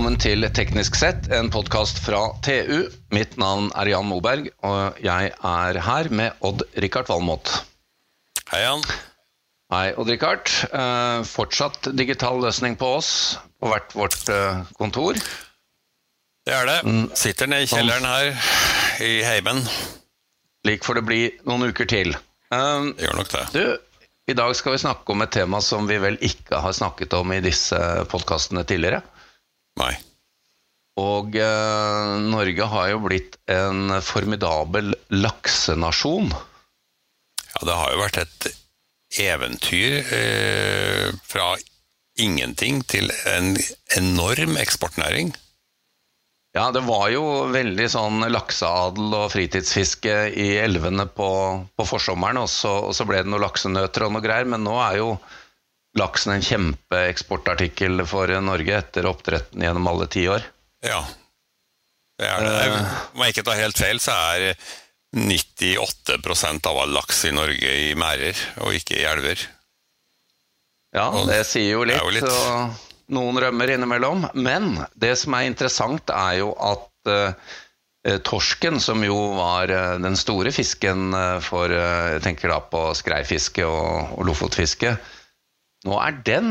[0.00, 2.86] velkommen til Teknisk sett, en podkast fra TU.
[3.12, 7.50] Mitt navn er Jan Moberg, og jeg er her med Odd-Rikard Valmot.
[8.48, 8.80] Hei, Jan.
[9.74, 10.48] Hei, Odd-Rikard.
[10.72, 13.10] Eh, fortsatt digital løsning på oss
[13.60, 15.20] på hvert vårt eh, kontor.
[16.48, 16.80] Det er det.
[17.20, 18.32] Sitter nede i kjelleren her
[19.04, 19.60] i heimen.
[20.64, 22.16] Slik får det bli noen uker til.
[22.16, 23.46] Eh, Det gjør nok det.
[23.52, 27.20] du, i dag skal vi snakke om et tema som vi vel ikke har snakket
[27.20, 27.76] om i disse
[28.08, 29.04] podkastene tidligere.
[29.80, 29.94] Nei.
[31.00, 36.30] Og eh, Norge har jo blitt en formidabel laksenasjon.
[36.30, 38.50] Ja, det har jo vært et
[39.20, 41.54] eventyr eh, fra
[42.20, 43.54] ingenting til en
[43.96, 45.32] enorm eksportnæring.
[46.50, 47.24] Ja, det var jo
[47.54, 51.30] veldig sånn lakseadel og fritidsfiske i elvene på,
[51.78, 54.74] på forsommeren, og så, og så ble det noen laksenøter og noe greier, men nå
[54.82, 55.12] er jo
[55.98, 60.44] laksen en kjempeeksportartikkel for Norge etter oppdretten gjennom alle tiår.
[60.86, 61.00] Ja.
[62.20, 62.84] Det er det.
[63.14, 64.52] Om jeg ikke tar helt feil, så er
[65.16, 69.42] 98% av all laks i Norge i merder, og ikke i elver.
[70.94, 74.28] Ja, Og det sier jo litt, jo litt- og noen rømmer innimellom.
[74.34, 80.18] Men det som er interessant, er jo at eh, torsken, som jo var eh, den
[80.18, 84.96] store fisken eh, for eh, Jeg tenker da på skreifiske og, og lofotfiske.
[85.88, 86.50] Nå er den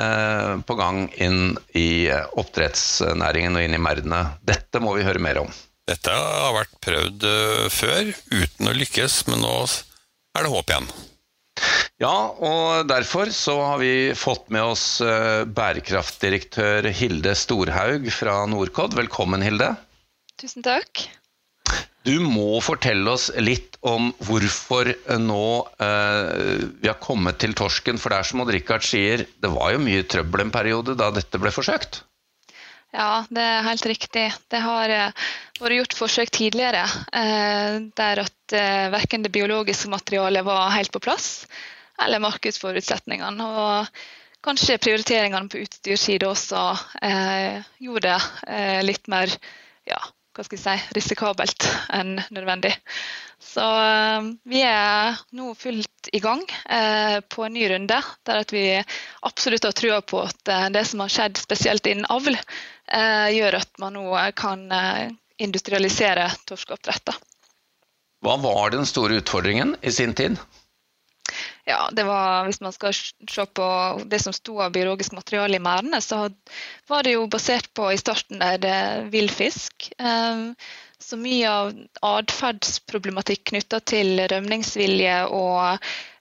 [0.00, 4.22] eh, på gang inn i eh, oppdrettsnæringen og inn i merdene.
[4.46, 5.52] Dette må vi høre mer om.
[5.90, 10.90] Dette har vært prøvd eh, før, uten å lykkes, men nå er det håp igjen.
[12.00, 18.96] Ja, og derfor så har vi fått med oss eh, bærekraftdirektør Hilde Storhaug fra Norcod.
[18.96, 19.74] Velkommen, Hilde.
[20.40, 21.04] Tusen takk.
[22.06, 24.88] Du må fortelle oss litt om hvorfor
[25.20, 25.48] nå
[25.84, 28.00] eh, vi har kommet til torsken.
[28.00, 31.10] For det er som Odd Rikard sier, det var jo mye trøbbel en periode da
[31.12, 32.00] dette ble forsøkt.
[32.90, 34.24] Ja, det er helt riktig.
[34.50, 35.26] Det har eh,
[35.60, 41.02] vært gjort forsøk tidligere eh, der at eh, verken det biologiske materialet var helt på
[41.04, 41.44] plass,
[42.02, 43.46] eller markedsforutsetningene.
[43.46, 44.00] Og
[44.42, 46.64] kanskje prioriteringene på utstyrssida også
[47.04, 49.36] eh, gjorde det eh, litt mer
[49.86, 50.00] ja,
[50.40, 52.72] hva skal jeg si, risikabelt enn nødvendig.
[53.40, 58.54] Så eh, vi er nå fullt i gang eh, på en ny runde, der at
[58.54, 58.64] vi
[59.28, 62.38] absolutt har trua på at eh, det som har skjedd spesielt innen avl,
[62.90, 64.64] gjør at man nå kan
[65.38, 67.12] industrialisere torskeoppdrett.
[68.26, 70.40] Hva var den store utfordringen i sin tid?
[71.70, 73.66] Ja, det var, Hvis man skal se på
[74.10, 76.24] det som sto av biologisk materiale i merdene, så
[76.90, 78.78] var det jo basert på i starten der det
[79.14, 79.92] villfisk.
[79.98, 80.46] Eh,
[81.00, 81.70] Så mye av
[82.04, 85.78] atferdsproblematikk knytta til rømningsvilje og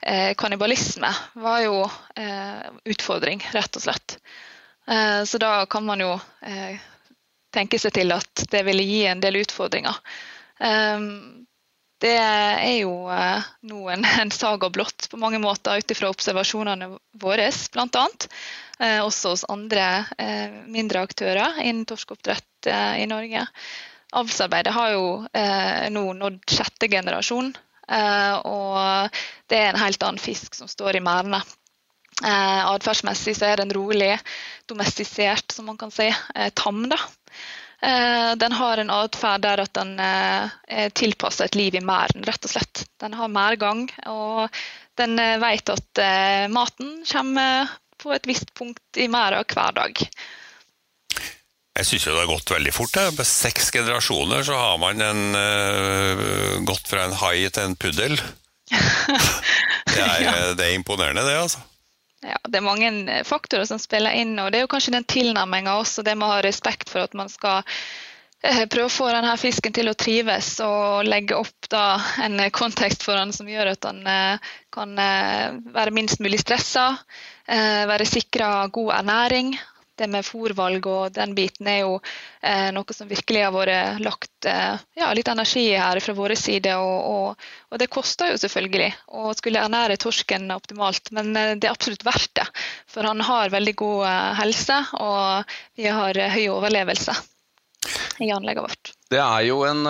[0.07, 1.81] eh, kannibalisme var jo
[2.15, 4.15] eh, utfordring, rett og slett.
[4.87, 6.13] Eh, så da kan man jo
[7.51, 9.99] tenke seg til at det ville gi en del utfordringer.
[10.63, 11.03] Eh,
[11.99, 17.49] det er jo eh, nå en, saga blått på mange måter ut ifra observasjonene våre,
[17.73, 18.07] bl.a.
[18.79, 23.45] Eh, også hos andre eh, mindre aktører innen torskeoppdrett eh, i Norge.
[24.15, 27.51] Avlsarbeidet har jo eh, nå nådd sjette generasjon,
[27.89, 29.15] og
[29.49, 31.39] det er en helt annen fisk som står i merdene.
[32.21, 34.11] Eh, Atferdsmessig så er den rolig,
[34.69, 36.05] domestisert, som man kan si.
[36.57, 36.99] Tam, da.
[37.81, 42.25] Eh, den har en atferd der at den eh, er tilpassa et liv i merden,
[42.27, 42.83] rett og slett.
[42.99, 44.49] Den har mergang, og
[44.99, 46.03] den eh, vet at
[46.51, 50.03] maten kommer på et visst punkt i merda hver dag.
[51.79, 52.91] Jeg syns det har gått veldig fort.
[52.95, 53.05] det.
[53.15, 58.19] Med seks generasjoner så har man en, uh, gått fra en hai til en puddel.
[59.89, 60.33] Det er, Ja.
[60.53, 61.59] det er imponerende, det, altså.
[62.25, 65.07] Ja, det er mange eh, faktorer som spiller inn, og det er jo kanskje den
[65.07, 67.61] tilnærminga også, det med å ha respekt for at man skal
[68.43, 71.85] eh, prøve å få denne fisken til å trives og legge opp da
[72.25, 76.91] en eh, kontekst for han som gjør at eh, kan være minst mulig stressa,
[77.49, 79.55] være sikra god ernæring.
[79.99, 84.47] Det med fòrvalg og den biten er jo eh, noe som virkelig har vært lagt
[84.47, 86.75] eh, ja, litt energi i her fra vår side.
[86.79, 91.69] Og, og, og det koster jo selvfølgelig å skulle ernære torsken optimalt, men eh, det
[91.69, 92.47] er absolutt verdt det.
[92.89, 97.15] For han har veldig god eh, helse, og vi har eh, høy overlevelse
[98.19, 98.91] i anlegget vårt.
[99.09, 99.87] Det er jo en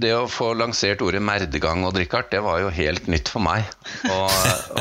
[0.00, 3.68] Det å få lansert ordet merdegang og drikkart, det var jo helt nytt for meg.
[4.08, 4.30] Og,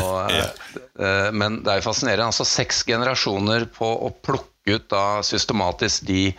[0.01, 0.37] og,
[1.03, 2.31] eh, men det er jo fascinerende.
[2.31, 6.31] Altså seks generasjoner på å plukke ut da systematisk de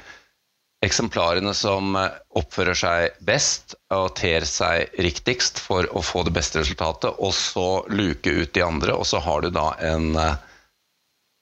[0.85, 6.63] eksemplarene som eh, oppfører seg best og ter seg riktigst for å få det beste
[6.63, 10.39] resultatet, og så luke ut de andre, og så har du da en, eh,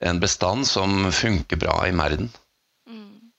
[0.09, 2.31] en bestand som funker bra i merden.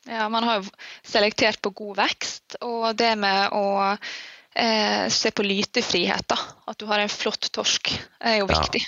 [0.09, 0.71] Ja, man har jo
[1.05, 6.39] selektert på god vekst, og det med å eh, se på lytefrihet, da.
[6.71, 7.93] At du har en flott torsk,
[8.25, 8.87] er jo viktig.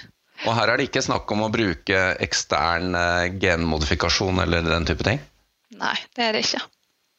[0.48, 5.04] Og her er det ikke snakk om å bruke ekstern eh, genmodifikasjon eller den type
[5.06, 5.20] ting?
[5.80, 6.62] Nei, det er det ikke.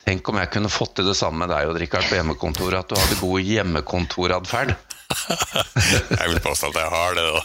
[0.01, 2.89] Tenk om jeg kunne fått til det samme med deg og Richard på hjemmekontoret, at
[2.89, 4.73] du hadde god hjemmekontoratferd.
[6.19, 7.41] jeg vil påstå at jeg har det, da.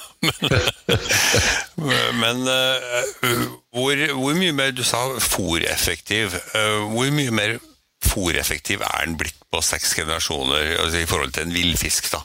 [2.17, 3.43] Men uh,
[3.75, 6.37] hvor, hvor, mye mer Du sa fòreffektiv.
[6.55, 7.59] Uh, hvor mye mer
[8.07, 12.23] fòreffektiv er den blitt på seks generasjoner altså i forhold til en villfisk, da?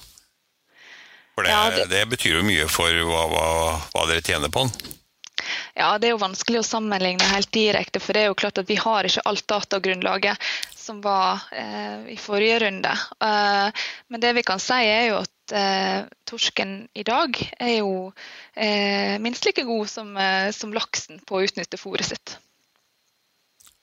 [1.35, 1.85] For det, ja, det...
[1.91, 3.45] det, betyr jo mye for hva, hva,
[3.93, 4.97] hva, dere tjener på den.
[5.73, 8.69] Ja, det er jo vanskelig å sammenligne helt direkte, for det er jo klart at
[8.69, 12.91] vi har ikke alt datagrunnlaget som var eh, i forrige runde.
[13.23, 18.11] Eh, men det vi kan si er jo at eh, torsken i dag er jo
[18.53, 22.35] eh, minst like god som, eh, som laksen på å utnytte fôret sitt.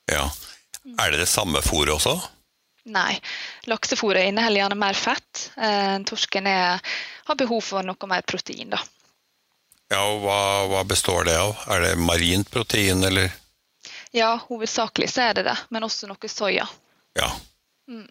[0.09, 0.29] Ja.
[0.99, 2.17] Er det det samme fôret også?
[2.89, 3.19] Nei.
[3.69, 5.49] Laksefôret inneholder gjerne mer fett.
[5.57, 6.81] Eh, torsken er,
[7.29, 8.73] har behov for noe mer protein.
[8.73, 8.81] da.
[9.89, 11.57] Ja, og hva, hva, består det av?
[11.73, 13.33] Er det marint protein, eller?
[14.13, 16.67] Ja, hovedsakelig så er det det, men også noe soya.
[17.17, 17.29] Ja.
[17.89, 18.09] Mm.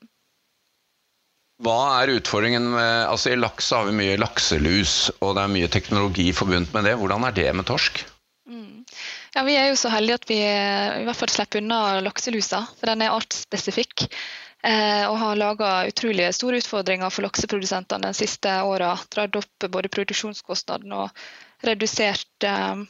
[1.66, 5.70] Hva er utfordringen med altså I laks har vi mye lakselus, og det er mye
[5.74, 6.98] teknologi forbundet med det.
[7.02, 8.04] Hvordan er det med torsk?
[8.50, 8.86] Mm.
[9.34, 12.90] Ja, Vi er jo så heldige at vi i hvert fall slipper unna lakselusa, for
[12.90, 14.06] den er artsspesifikk.
[14.66, 18.96] Eh, og har laga utrolig store utfordringer for lakseprodusentene de siste åra.
[19.14, 21.28] Dratt opp både produksjonskostnaden og
[21.68, 22.82] redusert eh,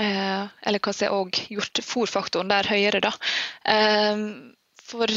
[0.00, 3.12] eh, Eller hva si, og gjort fòrfaktoren der høyere, da.
[4.92, 5.08] For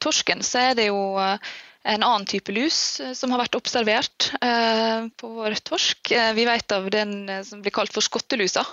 [0.00, 5.58] torsken så er det jo en annen type lus som har vært observert på vår
[5.66, 6.12] torsk.
[6.36, 8.64] vi vet av den som blir kalt for skottelusa.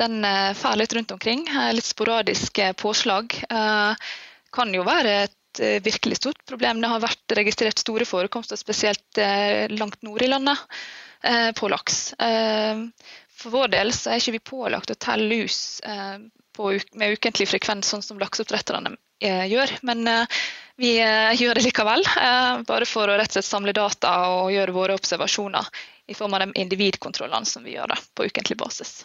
[0.00, 0.26] den
[0.58, 1.46] fer litt rundt omkring.
[1.76, 3.38] Litt sporadiske påslag.
[4.50, 5.28] kan jo være
[5.60, 6.80] Eh, virkelig stort problem.
[6.80, 10.58] Det har vært registrert store forekomster, spesielt eh, langt nord i landet,
[11.22, 12.14] eh, på laks.
[13.38, 15.78] For vår del så er ikke vi pålagt å telle lus
[16.58, 19.76] med ukentlig frekvens, sånn som lakseoppdretterne gjør.
[19.86, 20.02] Men
[20.74, 20.96] vi
[21.40, 22.02] gjør det likevel,
[22.66, 25.70] bare for å rett og slett samle data og gjøre våre observasjoner
[26.10, 29.04] i form av de individkontrollene som vi gjør på ukentlig basis.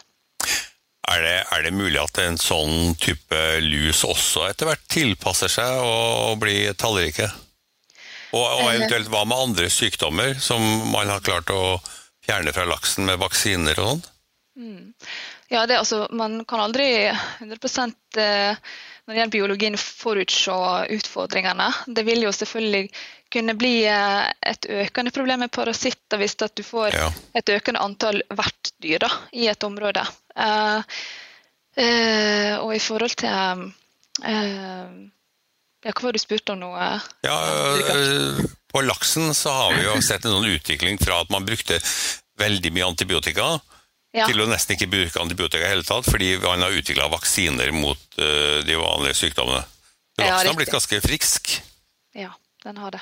[1.04, 5.82] Er det, er det, mulig at en sånn type lus også etter hvert tilpasser seg
[5.84, 7.28] og blir tallrike?
[8.34, 11.76] Og, og, eventuelt hva med andre sykdommer som man har klart å
[12.24, 14.02] fjerne fra laksen med vaksiner og sånn?
[14.54, 14.90] Mm.
[15.52, 18.56] Ja, det, altså, man kan aldri 100 eh,
[19.04, 20.56] når det gjelder biologien forutse
[20.96, 21.68] utfordringene.
[21.86, 22.88] Det vil jo selvfølgelig
[23.34, 27.10] kunne bli eh, et økende problem med parasitter hvis du får ja.
[27.36, 29.04] et økende antall vertdyr
[29.36, 30.06] i et område.
[30.34, 30.82] Uh,
[31.78, 34.94] uh, og i forhold til uh,
[35.84, 36.72] ja, Hva var det du spurte om nå?
[37.26, 37.36] Ja,
[38.72, 41.78] på laksen så har vi jo sett en sånn utvikling fra at man brukte
[42.40, 43.52] veldig mye antibiotika,
[44.16, 44.26] ja.
[44.26, 48.00] til å nesten ikke bruke antibiotika i hele tatt, fordi man har utvikla vaksiner mot
[48.16, 49.62] de vanlige sykdommene.
[50.18, 51.52] Laksen har blitt ganske frisk.
[52.18, 52.32] Ja
[52.64, 53.00] den har det.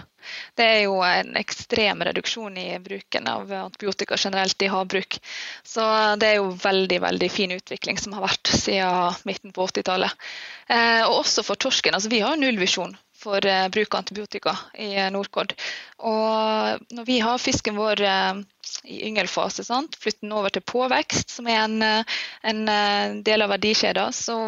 [0.58, 5.18] Det er jo en ekstrem reduksjon i bruken av antibiotika generelt i havbruk.
[5.62, 5.84] Så
[6.18, 10.28] det er jo veldig veldig fin utvikling som har vært siden midten på 80-tallet.
[10.66, 11.94] Eh, og også for torsken.
[11.94, 15.54] altså Vi har nullvisjon for eh, bruk av antibiotika i Nordkod.
[15.98, 18.42] Og når vi har fisken vår eh,
[18.84, 19.66] i yngelfase,
[19.98, 22.04] flytter den over til påvekst, som er en,
[22.50, 24.38] en del av verdikjeden, så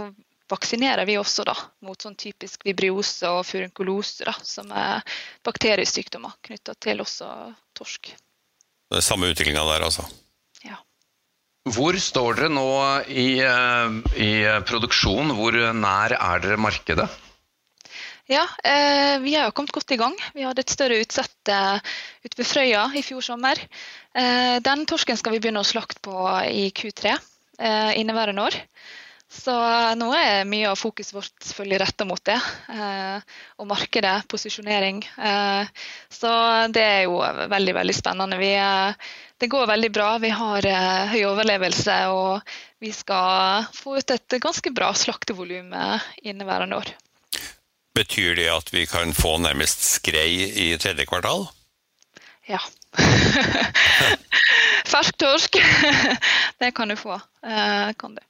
[0.51, 1.55] vaksinerer vi også da,
[1.87, 7.31] mot sånn typisk vibriose og furunkulose, da, som er bakteriesykdommer knytta til også
[7.77, 8.13] torsk.
[8.91, 10.05] Det er samme utviklinga der, altså?
[10.65, 10.79] Ja.
[11.75, 12.69] Hvor står dere nå
[13.09, 14.33] i, eh, i
[14.69, 15.33] produksjon?
[15.39, 17.09] Hvor nær er dere markedet?
[18.27, 20.15] Ja, eh, vi har jo kommet godt i gang.
[20.33, 23.59] Vi hadde et større utsett eh, ute ved Frøya i fjor sommer.
[24.17, 26.15] Eh, den torsken skal vi begynne å slakte på
[26.49, 28.57] i Q3 eh, inneværende år.
[29.35, 29.55] Så
[29.99, 32.37] nå er mye av fokuset vårt selvfølgelig retta mot det.
[32.71, 35.03] Eh, og markedet, posisjonering.
[35.19, 35.73] Eh,
[36.09, 36.33] så
[36.73, 37.19] det er jo
[37.51, 38.39] veldig, veldig spennende.
[38.41, 39.11] Vi, eh,
[39.43, 40.13] det går veldig bra.
[40.23, 45.75] Vi har eh, høy overlevelse, og vi skal få ut et ganske bra slaktevolum
[46.23, 46.95] inneværende år.
[47.95, 51.47] Betyr det at vi kan få nærmest skrei i tredje kvartal?
[52.47, 52.59] Ja.
[54.93, 55.59] Fersk torsk,
[56.61, 57.15] det kan du få.
[57.47, 58.23] Eh, kan du.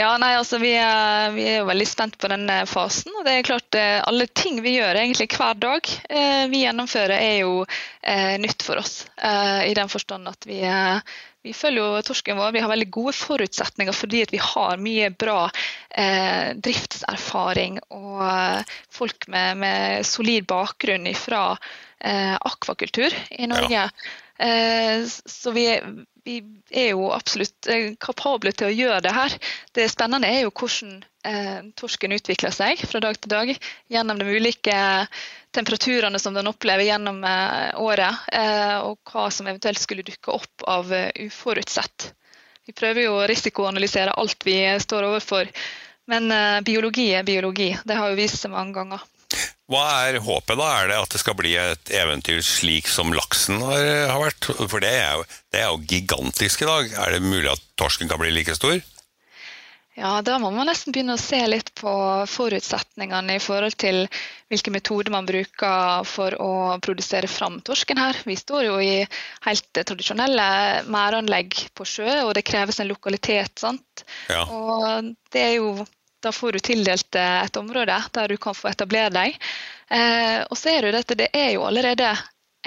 [0.00, 3.12] Ja, nei, altså vi er, vi er, jo veldig spent på denne fasen.
[3.18, 7.16] og det er klart eh, Alle ting vi gjør egentlig hver dag eh, vi gjennomfører,
[7.18, 7.66] er jo
[8.00, 9.02] eh, nytt for oss.
[9.20, 12.54] Eh, I den forstand at vi, eh, vi følger jo torsken vår.
[12.56, 19.60] Vi har veldig gode forutsetninger fordi vi har mye bra eh, driftserfaring og folk med,
[19.66, 23.84] med, solid bakgrunn fra eh, akvakultur i Norge.
[23.84, 24.18] Ja.
[24.40, 25.80] Eh, så vi,
[26.24, 29.34] vi, er jo absolutt eh, kapable til å gjøre det her.
[29.76, 30.94] Det spennende er jo hvordan
[31.28, 33.52] eh, torsken utvikler seg fra dag til dag
[33.92, 34.78] gjennom de ulike
[35.52, 37.24] temperaturene som den opplever gjennom
[37.82, 38.28] året,
[38.86, 42.12] og hva som eventuelt skulle dukke opp av uforutsett.
[42.70, 45.50] Vi prøver jo å risikoanalysere alt vi står overfor,
[46.06, 46.30] men
[46.62, 47.72] biologi er biologi.
[47.82, 49.02] Det har jo vist seg mange ganger.
[49.70, 50.68] Hva er håpet, da?
[50.80, 54.48] Er det at det skal bli et eventyr slik som laksen har, har vært?
[54.64, 56.96] For det er, jo, det er, jo, gigantisk i dag.
[57.04, 58.80] Er det mulig at torsken kan bli like stor?
[60.00, 61.92] Ja, da må man nesten begynne å se litt på
[62.30, 64.04] forutsetningene i forhold til
[64.50, 66.50] hvilke metoder man bruker for å
[66.82, 68.18] produsere fram torsken her.
[68.26, 69.04] Vi står jo i
[69.46, 70.48] helt tradisjonelle
[70.90, 73.58] mæranlegg på sjø, og det kreves en lokalitet.
[73.60, 74.06] sant?
[74.32, 74.46] Ja.
[74.48, 75.74] Og det er jo
[76.20, 79.38] da får du tildelt eh, et område der du kan få etablere deg.
[79.90, 82.12] Eh, og så er det dette, det er jo allerede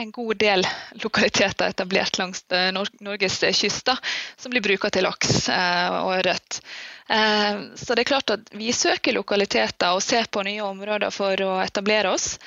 [0.02, 0.66] en god del
[1.04, 4.00] lokaliteter etablert langs eh, Norges kyster
[4.38, 6.64] som blir bruka til laks og ørret.
[7.04, 11.58] Så det er klart at vi søker lokaliteter og ser på nye områder for å
[11.62, 12.38] etablere oss,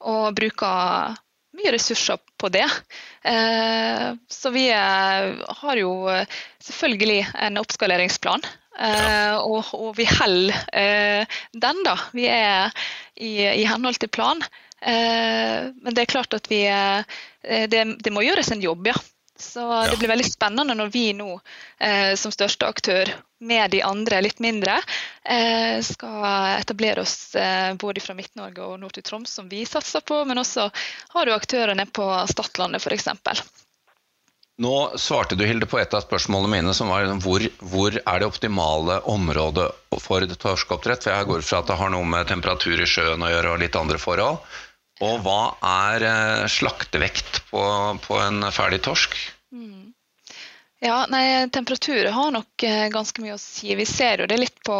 [0.00, 1.12] og bruker
[1.60, 2.64] mye ressurser på det.
[4.32, 5.92] Så vi har jo
[6.64, 11.96] selvfølgelig en oppskaleringsplan Uh, og, og, vi holder uh, den, da.
[12.12, 12.72] Vi er
[13.16, 14.42] i, i henhold til plan.
[14.84, 18.96] Uh, men det er klart at vi det, det, må gjøres en jobb, ja.
[19.38, 19.84] Så ja.
[19.90, 21.28] det blir veldig spennende når vi nå,
[22.16, 23.10] som største aktør,
[23.44, 24.78] med de andre litt mindre,
[25.84, 26.24] skal
[26.56, 27.36] etablere oss
[27.78, 30.70] både fra Midt-Norge og nord til Troms, som vi satser på, men også
[31.12, 33.12] har du aktører nede på Stadlandet f.eks.
[34.62, 38.28] Nå svarte du Hilde, på et av spørsmålene mine, som var hvor, hvor er det
[38.28, 39.66] optimale området
[40.00, 41.04] for torskeoppdrett?
[41.04, 43.52] For jeg går ut fra at det har noe med temperatur i sjøen å gjøre
[43.52, 44.40] og litt andre forhold.
[45.04, 47.62] Og hva er eh, slaktevekt på,
[48.06, 49.18] på en ferdig torsk?
[49.52, 49.92] Mm.
[50.86, 53.72] Ja, nei, temperaturer har nok eh, ganske mye å si.
[53.74, 54.74] Vi ser jo det litt på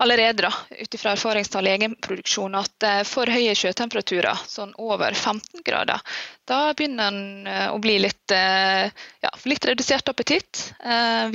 [0.00, 5.60] allerede da, ut fra erfaringstall i egenproduksjon at eh, for høye sjøtemperaturer, sånn over 15
[5.66, 6.00] grader,
[6.48, 10.62] da begynner en eh, å bli litt, ja, litt redusert appetitt.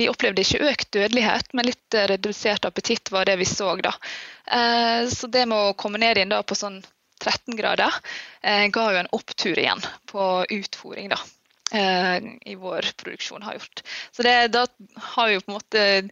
[0.00, 3.94] Vi opplevde ikke økt dødelighet, men litt redusert appetitt var det vi så da.
[5.14, 6.80] Så det med å komme ned inn da på sånn
[7.22, 7.94] 13 grader
[8.74, 11.14] ga jo en opptur igjen på utfòring.
[11.14, 11.22] da.
[11.70, 13.82] Eh, i vår produksjon har gjort.
[14.10, 16.10] Så det, da har vi på en måte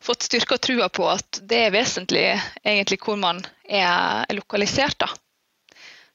[0.00, 2.24] fått styrka trua på at det er vesentlig
[2.62, 4.98] egentlig hvor man er lokalisert.
[4.98, 5.08] da.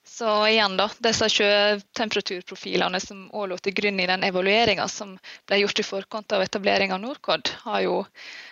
[0.06, 5.18] Så igjen da, disse sjøtemperaturprofilene som også lå til grunn i den evalueringa som
[5.50, 7.98] ble gjort i forkant av etablering av Norcod, har jo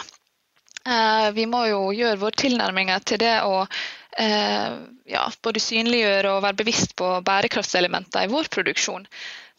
[1.36, 3.66] Vi må jo gjøre våre tilnærminger til det å
[4.16, 9.04] ja, både synliggjøre og være bevisst på bærekraftselementer i vår produksjon.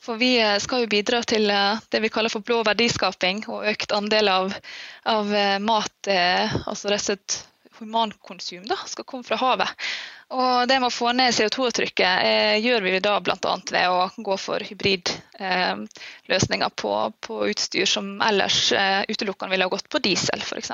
[0.02, 0.32] For vi
[0.64, 4.58] skal jo bidra til det vi kaller for blå verdiskaping og økt andel av,
[5.06, 5.30] av
[5.62, 7.38] mat, altså rett og slett
[7.78, 9.88] humankonsum, da, skal komme fra havet.
[10.30, 13.54] Og det med å få ned CO2-trykket eh, gjør vi da bl.a.
[13.72, 19.74] ved å gå for hybridløsninger eh, på, på, utstyr som ellers eh, utelukkende ville ha
[19.74, 20.70] gått på diesel, f.eks.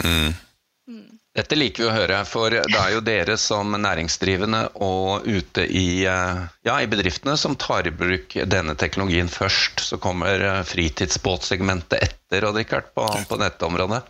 [0.00, 0.32] Mm.
[0.88, 1.18] Mm.
[1.34, 6.04] Dette liker vi å høre, for det er jo dere som næringsdrivende og ute i,
[6.08, 9.82] eh, ja, i bedriftene som tar i bruk denne teknologien først.
[9.84, 14.00] Så kommer eh, fritidsbåtsegmentet etter, og Richard, på, på nettområdet.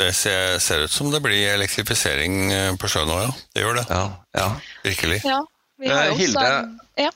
[0.00, 3.32] Det ser, ser, ut som det blir elektrifisering eh, på sjøen òg, ja.
[3.52, 3.86] Det gjør det.
[3.92, 4.04] Ja,
[4.38, 4.46] ja.
[4.86, 5.18] Virkelig.
[5.28, 5.40] Ja,
[5.76, 6.44] vi har eh, også Hilde,
[6.96, 7.10] ja.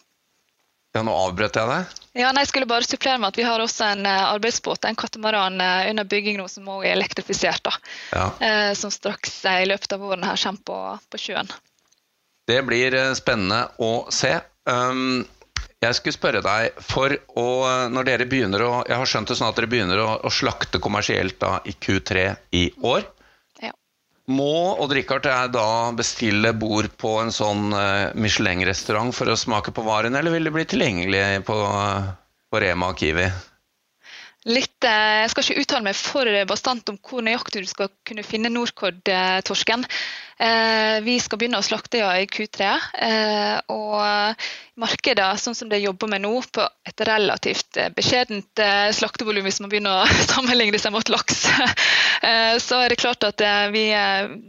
[0.92, 1.94] ja, nå avbrøt jeg deg.
[2.20, 5.00] Ja, nei, jeg skulle bare supplere med at Vi har også en uh, arbeidsbåt, en
[5.00, 5.56] katamaran,
[5.90, 7.64] under bygging nå som også er elektrifisert.
[7.64, 7.72] da,
[8.12, 8.26] ja.
[8.44, 11.48] Eh, Som straks i løpet av våren her kommer på, på sjøen.
[12.44, 14.36] Det blir spennende å se.
[14.68, 15.24] Um,
[15.84, 17.46] jeg skulle spørre deg, for å,
[17.92, 20.80] når dere begynner å Jeg har skjønt det sånn at dere begynner å, å slakte
[20.82, 22.26] kommersielt da i Q3
[22.56, 23.06] i år.
[23.62, 23.72] Ja.
[24.34, 29.74] Må Odd Rikard jeg da bestille bord på en sånn uh, Michelin-restaurant for å smake
[29.74, 31.58] på varen, eller vil det bli tilgjengelig på,
[32.50, 33.28] på Rema og Kiwi?
[34.44, 38.24] Litt, eh, jeg skal ikke uttale meg for bastant om hvor nøyaktig du skal kunne
[38.26, 39.84] finne Norcod-torsken.
[40.34, 42.70] Eh, vi skal begynne å slakte ja, i Q3.
[43.08, 44.44] Eh, og
[44.80, 48.64] markedet, sånn som det jobber med nå, på et relativt beskjedent
[48.96, 51.46] slaktevolum hvis man begynner å sammenligne seg mot laks,
[52.66, 53.86] så er det klart at vi,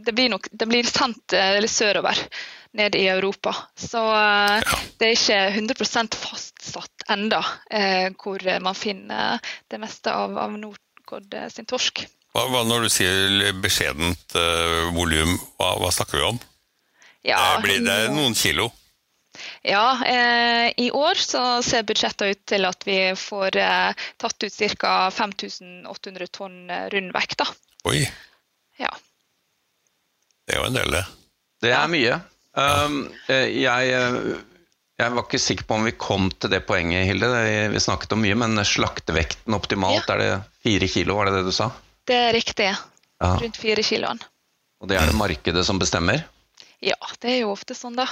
[0.02, 1.36] det, blir nok, det blir sendt
[1.70, 2.18] sørover
[2.76, 3.54] ned i Europa.
[3.78, 4.02] Så
[4.98, 9.38] det er ikke 100% fastsatt enda eh, hvor man finner
[9.70, 12.02] det meste av, av Norcod sin torsk.
[12.34, 16.40] Hva, hva, når du sier beskjedent uh, volum, hva, hva, snakker vi om?
[17.26, 18.68] Ja, blir det noen kilo?
[19.66, 24.60] Ja, eh, i år så ser budsjettet ut til at vi får eh, tatt ut
[24.80, 24.92] ca.
[25.12, 27.42] 5800 tonn rundvekt.
[27.42, 27.48] Da.
[27.90, 28.04] Oi.
[28.80, 28.92] Ja.
[30.46, 31.04] Det er jo en del, det.
[31.66, 32.20] Det er mye.
[32.56, 34.06] Um, jeg,
[34.96, 37.28] jeg, var ikke sikker på om vi kom til det poenget, Hilde.
[37.72, 40.14] Vi snakket om mye, men slaktevekten optimalt, ja.
[40.14, 40.30] er det
[40.64, 41.70] fire kilo, var det det du sa?
[42.06, 42.70] Det er riktig.
[43.20, 43.34] Ja.
[43.42, 44.22] Rundt fire kiloen.
[44.80, 46.24] Og det er det markedet som bestemmer?
[46.84, 48.06] Ja, det er jo ofte sånn, da.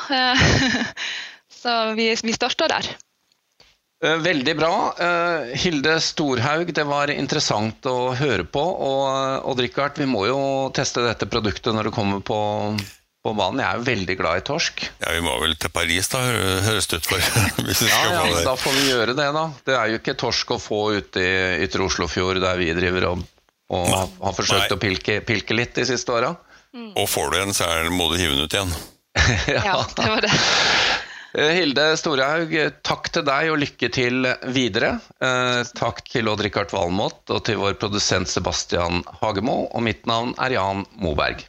[1.61, 2.89] Så vi, vi starter der.
[4.05, 4.73] Eh, veldig bra.
[5.61, 8.61] Hilde Storhaug, det var interessant å høre på.
[8.61, 10.41] Og Odd Rikard, vi må jo
[10.77, 12.41] teste dette produktet når det kommer på
[13.25, 13.63] på banen.
[13.63, 14.83] Jeg er jo veldig glad i torsk.
[15.01, 16.21] Ja, Vi må vel til Paris, da,
[16.67, 17.23] høres det ut for.
[17.89, 19.45] ja, ja da får vi gjøre det, da.
[19.65, 23.23] Det er jo ikke torsk å få ute i ytre Oslofjord, der vi driver og,
[23.73, 24.03] og Nei.
[24.27, 24.77] har forsøkt Nei.
[24.77, 26.35] å pilke, pilke, litt de siste åra.
[26.75, 26.91] Mm.
[27.01, 28.77] Og får du en, så må du hive den ut igjen.
[29.55, 29.63] ja.
[29.71, 30.33] ja, det var det.
[31.35, 32.53] Eh, Hilde Storhaug,
[32.87, 34.99] takk til deg og lykke til videre.
[35.17, 39.63] Eh, takk til Odd-Rikard Valmot og til vår produsent Sebastian Hagemo.
[39.73, 41.49] Og mitt navn er Jan Moberg.